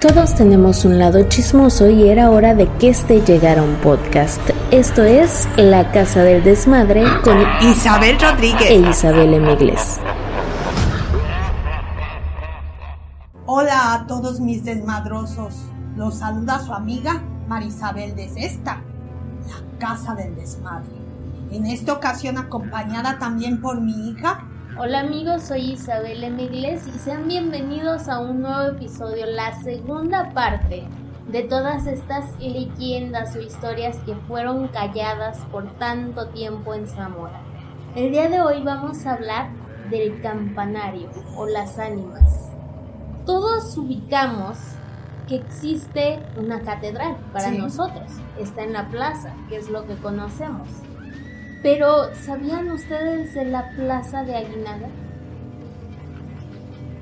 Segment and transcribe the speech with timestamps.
[0.00, 4.40] Todos tenemos un lado chismoso y era hora de que este llegara un podcast.
[4.70, 10.00] Esto es La Casa del Desmadre con Isabel Rodríguez e Isabel Emigles.
[13.44, 15.66] Hola a todos mis desmadrosos.
[15.96, 18.80] Los saluda su amiga Marisabel de esta,
[19.48, 20.96] La Casa del Desmadre.
[21.50, 24.49] En esta ocasión acompañada también por mi hija
[24.82, 30.84] Hola amigos, soy Isabel Emigles y sean bienvenidos a un nuevo episodio, la segunda parte
[31.28, 37.42] de todas estas leyendas o historias que fueron calladas por tanto tiempo en Zamora.
[37.94, 39.50] El día de hoy vamos a hablar
[39.90, 42.48] del campanario o las ánimas.
[43.26, 44.56] Todos ubicamos
[45.28, 50.68] que existe una catedral para nosotros, está en la plaza, que es lo que conocemos.
[51.62, 54.88] Pero, ¿sabían ustedes de la plaza de Aguinaga?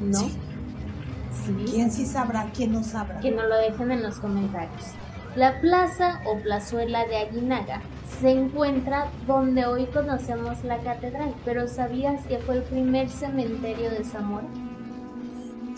[0.00, 0.18] ¿No?
[0.18, 0.36] Sí.
[1.70, 2.50] ¿Quién sí sabrá?
[2.54, 3.20] ¿Quién no sabrá?
[3.20, 4.82] Que nos lo dejen en los comentarios.
[5.34, 7.80] La plaza o plazuela de Aguinaga
[8.20, 14.04] se encuentra donde hoy conocemos la catedral, pero ¿sabías que fue el primer cementerio de
[14.04, 14.46] Zamora?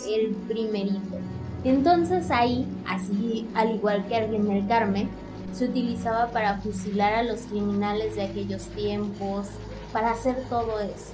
[0.07, 1.17] El primerito.
[1.65, 5.09] Entonces ahí, así al igual que en el Carmen,
[5.57, 9.47] se utilizaba para fusilar a los criminales de aquellos tiempos,
[9.91, 11.13] para hacer todo eso.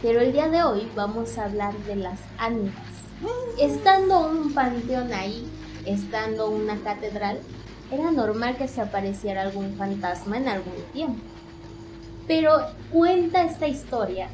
[0.00, 2.74] Pero el día de hoy vamos a hablar de las ánimas.
[3.58, 5.48] Estando un panteón ahí,
[5.84, 7.40] estando una catedral,
[7.90, 11.20] era normal que se apareciera algún fantasma en algún tiempo.
[12.28, 12.58] Pero
[12.92, 14.28] cuenta esta historia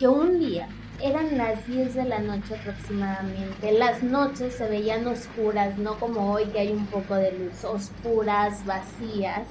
[0.00, 0.68] que un día
[1.02, 3.72] eran las 10 de la noche aproximadamente.
[3.72, 8.64] Las noches se veían oscuras, no como hoy que hay un poco de luz, oscuras,
[8.66, 9.46] vacías.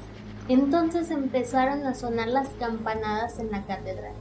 [0.48, 4.14] Entonces empezaron a sonar las campanadas en la catedral.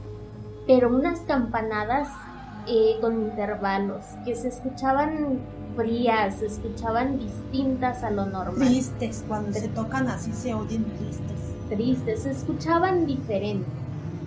[0.67, 2.07] Pero unas campanadas
[2.67, 5.39] eh, con intervalos, que se escuchaban
[5.75, 8.67] frías, se escuchaban distintas a lo normal.
[8.67, 11.39] Tristes, cuando se tocan así se oyen tristes.
[11.69, 13.78] Tristes, se escuchaban diferentes.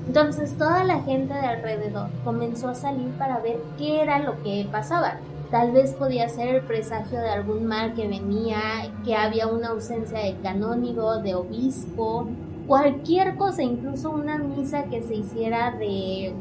[0.07, 4.67] Entonces toda la gente de alrededor comenzó a salir para ver qué era lo que
[4.71, 5.19] pasaba.
[5.51, 8.59] Tal vez podía ser el presagio de algún mal que venía,
[9.05, 12.27] que había una ausencia de canónigo, de obispo,
[12.67, 16.33] cualquier cosa, incluso una misa que se hiciera de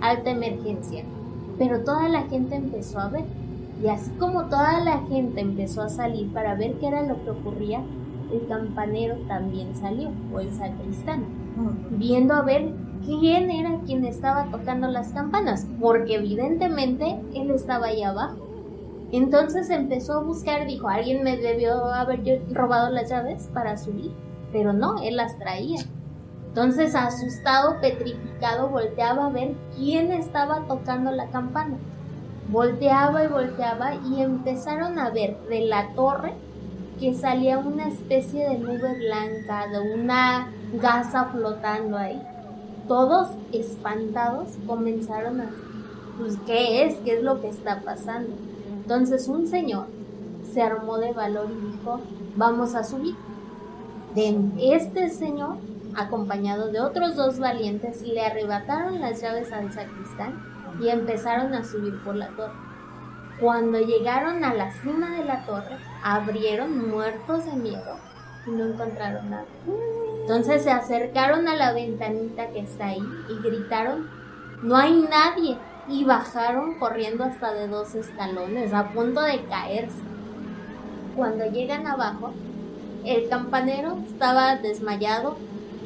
[0.00, 1.02] alta emergencia.
[1.58, 3.24] Pero toda la gente empezó a ver.
[3.82, 7.30] Y así como toda la gente empezó a salir para ver qué era lo que
[7.30, 7.80] ocurría,
[8.32, 11.24] el campanero también salió, o el sacristán,
[11.90, 12.72] viendo a ver
[13.04, 18.36] quién era quien estaba tocando las campanas, porque evidentemente él estaba ahí abajo.
[19.10, 24.12] Entonces empezó a buscar, dijo, alguien me debió haber robado las llaves para subir,
[24.52, 25.80] pero no, él las traía.
[26.48, 31.76] Entonces, asustado, petrificado, volteaba a ver quién estaba tocando la campana.
[32.48, 36.32] Volteaba y volteaba y empezaron a ver de la torre
[36.98, 42.20] que salía una especie de nube blanca, de una gasa flotando ahí
[42.88, 45.50] todos espantados comenzaron a,
[46.18, 46.96] pues, ¿qué es?
[47.04, 48.30] ¿Qué es lo que está pasando?
[48.68, 49.86] Entonces un señor
[50.52, 52.00] se armó de valor y dijo,
[52.36, 53.14] vamos a subir.
[54.14, 54.34] De
[54.74, 55.58] este señor,
[55.94, 60.42] acompañado de otros dos valientes, le arrebataron las llaves al sacristán
[60.80, 62.54] y empezaron a subir por la torre.
[63.40, 67.96] Cuando llegaron a la cima de la torre, abrieron muertos de miedo
[68.46, 69.46] y no encontraron nada.
[70.28, 74.10] Entonces se acercaron a la ventanita que está ahí y gritaron,
[74.62, 75.56] no hay nadie.
[75.88, 79.96] Y bajaron corriendo hasta de dos escalones, a punto de caerse.
[81.16, 82.32] Cuando llegan abajo,
[83.06, 85.38] el campanero estaba desmayado,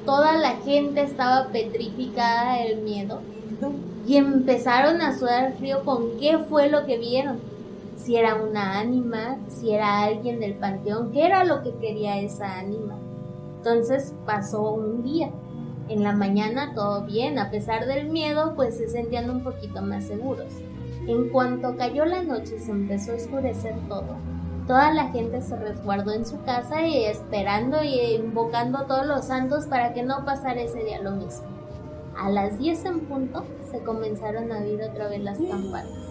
[0.04, 3.20] toda la gente estaba petrificada del miedo
[4.08, 7.38] y empezaron a sudar frío con qué fue lo que vieron.
[7.96, 12.58] Si era una ánima, si era alguien del panteón, qué era lo que quería esa
[12.58, 12.96] ánima.
[13.64, 15.30] Entonces pasó un día.
[15.88, 20.02] En la mañana todo bien, a pesar del miedo, pues se sentían un poquito más
[20.02, 20.52] seguros.
[21.06, 24.16] En cuanto cayó la noche se empezó a oscurecer todo,
[24.66, 29.26] toda la gente se resguardó en su casa y esperando y invocando a todos los
[29.26, 31.46] santos para que no pasara ese día lo mismo.
[32.18, 36.01] A las 10 en punto se comenzaron a oír otra vez las campanas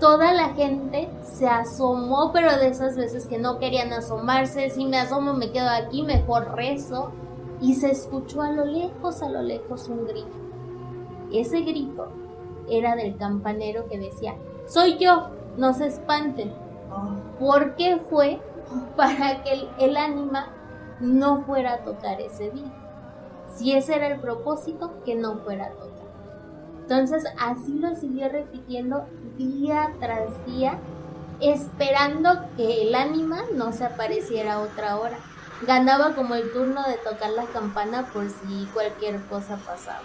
[0.00, 4.98] toda la gente se asomó, pero de esas veces que no querían asomarse, si me
[4.98, 7.12] asomo me quedo aquí, mejor rezo.
[7.60, 10.34] Y se escuchó a lo lejos, a lo lejos un grito.
[11.30, 12.08] Ese grito
[12.70, 14.34] era del campanero que decía,
[14.66, 16.54] soy yo, no se espanten.
[17.38, 18.40] ¿Por qué fue?
[18.96, 20.54] Para que el, ánima
[21.00, 22.72] no fuera a tocar ese día.
[23.54, 25.99] Si ese era el propósito, que no fuera a tocar.
[26.90, 29.06] Entonces así lo siguió repitiendo
[29.38, 30.76] día tras día
[31.40, 35.16] esperando que el ánima no se apareciera otra hora.
[35.64, 40.02] Ganaba como el turno de tocar la campana por si cualquier cosa pasaba.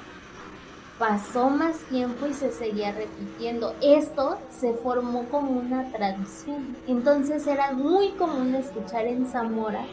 [1.00, 3.74] Pasó más tiempo y se seguía repitiendo.
[3.82, 6.78] Esto se formó como una tradición.
[6.88, 9.88] Entonces era muy común escuchar en Zamora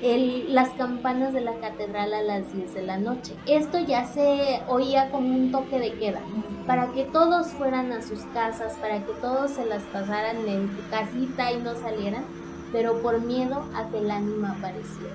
[0.00, 3.34] las campanas de la catedral a las 10 de la noche.
[3.46, 6.20] Esto ya se oía como un toque de queda,
[6.66, 10.90] para que todos fueran a sus casas, para que todos se las pasaran en su
[10.90, 12.24] casita y no salieran,
[12.72, 15.14] pero por miedo a que el ánima apareciera.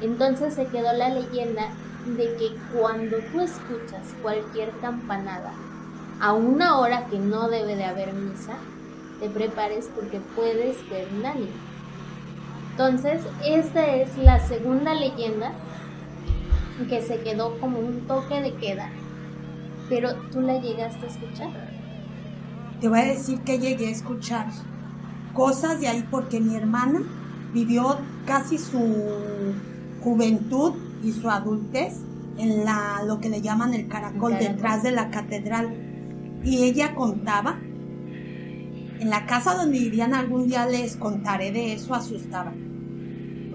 [0.00, 1.68] Entonces se quedó la leyenda
[2.06, 5.52] de que cuando tú escuchas cualquier campanada
[6.20, 8.54] a una hora que no debe de haber misa,
[9.20, 11.77] te prepares porque puedes ver un ánima.
[12.78, 15.50] Entonces, esta es la segunda leyenda
[16.88, 18.88] que se quedó como un toque de queda.
[19.88, 21.48] Pero tú la llegaste a escuchar.
[22.80, 24.46] Te voy a decir que llegué a escuchar
[25.34, 27.02] cosas de ahí porque mi hermana
[27.52, 28.78] vivió casi su
[30.00, 31.96] juventud y su adultez
[32.36, 34.54] en la lo que le llaman el caracol, el caracol.
[34.54, 35.74] detrás de la catedral
[36.44, 37.58] y ella contaba
[39.00, 42.67] en la casa donde vivían algún día les contaré de eso asustaban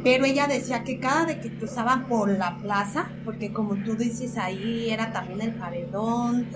[0.03, 4.37] pero ella decía que cada vez que cruzaban por la plaza, porque como tú dices
[4.37, 6.47] ahí era también el paredón,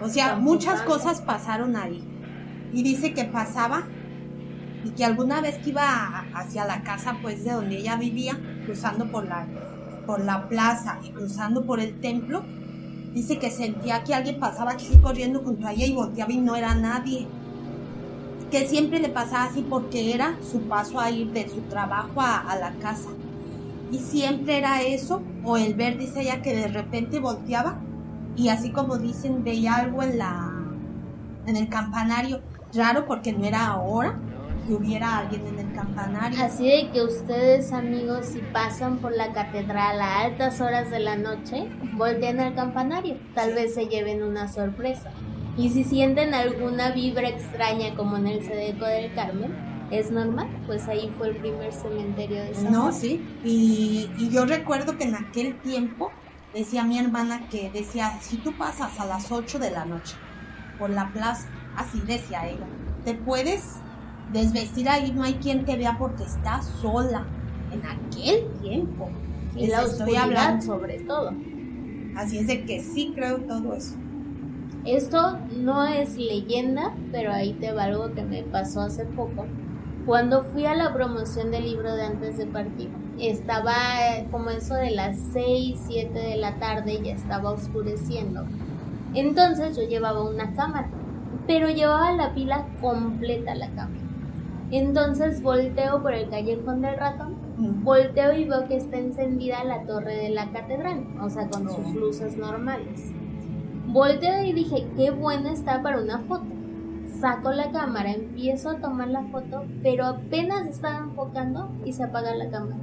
[0.00, 2.02] o sea, muchas cosas pasaron ahí.
[2.72, 3.82] Y dice que pasaba
[4.84, 9.10] y que alguna vez que iba hacia la casa pues de donde ella vivía, cruzando
[9.10, 9.46] por la,
[10.06, 12.44] por la plaza y cruzando por el templo,
[13.12, 16.54] dice que sentía que alguien pasaba aquí corriendo junto a ella y volteaba y no
[16.56, 17.26] era nadie
[18.52, 22.54] que siempre le pasaba así porque era su paso a ir de su trabajo a,
[22.60, 23.08] la casa.
[23.90, 27.78] Y siempre era eso, o el ver, dice ella, que de repente volteaba
[28.36, 30.50] y así como dicen, veía algo en la
[31.46, 32.40] en el campanario.
[32.74, 34.18] Raro porque no era ahora
[34.66, 36.38] que hubiera alguien en el campanario.
[36.44, 41.16] Así de que ustedes, amigos, si pasan por la catedral a altas horas de la
[41.16, 43.16] noche, volteen al campanario.
[43.34, 45.10] Tal vez se lleven una sorpresa.
[45.56, 49.54] Y si sienten alguna vibra extraña como en el Sedeco del Carmen,
[49.90, 54.96] es normal, pues ahí fue el primer cementerio de San No, sí, y, yo recuerdo
[54.96, 56.10] que en aquel tiempo
[56.54, 60.16] decía mi hermana que decía, si tú pasas a las 8 de la noche
[60.78, 61.46] por la plaza,
[61.76, 62.66] así decía ella,
[63.04, 63.76] te puedes
[64.32, 67.26] desvestir ahí, no hay quien te vea porque estás sola.
[67.70, 69.10] En aquel tiempo.
[69.56, 71.32] Y la oscuridad sobre todo.
[72.16, 73.96] Así es de que sí creo todo eso.
[74.84, 79.46] Esto no es leyenda, pero ahí te va algo que me pasó hace poco.
[80.06, 82.90] Cuando fui a la promoción del libro de antes de partir,
[83.20, 83.74] estaba
[84.32, 88.44] como eso de las 6, 7 de la tarde, ya estaba oscureciendo.
[89.14, 90.88] Entonces yo llevaba una cámara,
[91.46, 94.02] pero llevaba la pila completa la cámara.
[94.72, 97.36] Entonces volteo por el callejón del ratón,
[97.84, 101.94] volteo y veo que está encendida la torre de la catedral, o sea, con sus
[101.94, 103.12] luces normales.
[103.86, 106.44] Volteo y dije, qué buena está para una foto.
[107.20, 112.34] Saco la cámara, empiezo a tomar la foto, pero apenas estaba enfocando y se apaga
[112.34, 112.78] la cámara.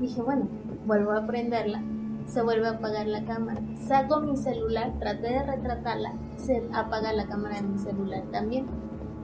[0.00, 0.48] Dije, bueno,
[0.86, 1.82] vuelvo a prenderla,
[2.26, 3.60] se vuelve a apagar la cámara.
[3.76, 8.66] Saco mi celular, traté de retratarla, se apaga la cámara de mi celular también.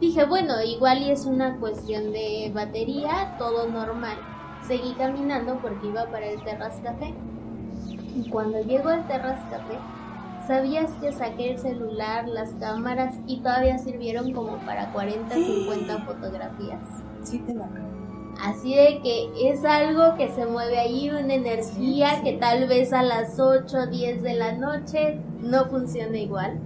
[0.00, 4.17] Dije, bueno, igual y es una cuestión de batería, todo normal.
[4.62, 7.15] Seguí caminando porque iba para el Terras Café.
[8.15, 9.79] Y cuando llego al Terras Café,
[10.46, 16.81] ¿Sabías que saqué el celular, las cámaras y todavía sirvieron como para 40, 50 fotografías?
[17.22, 17.65] Sí, te lo
[18.41, 23.03] Así de que es algo que se mueve ahí, una energía que tal vez a
[23.03, 26.58] las 8 o 10 de la noche no funciona igual.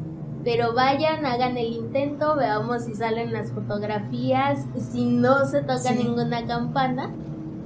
[0.42, 6.46] Pero vayan, hagan el intento, veamos si salen las fotografías, si no se toca ninguna
[6.46, 7.10] campana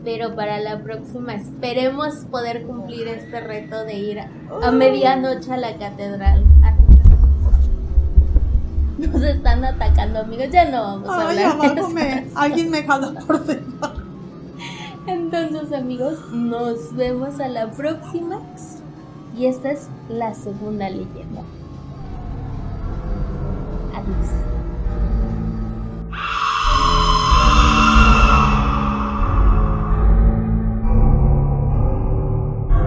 [0.04, 4.73] pero para la próxima esperemos poder cumplir este reto de ir a, oh.
[4.73, 6.45] medianoche a la catedral.
[8.99, 11.75] Nos están atacando, amigos, ya no vamos a Ay, hablar.
[11.75, 13.92] De me, alguien me jala por dentro.
[15.07, 18.40] Entonces, amigos, nos vemos a la próxima.
[19.37, 21.42] Y esta es la segunda leyenda.
[23.95, 24.60] Adiós.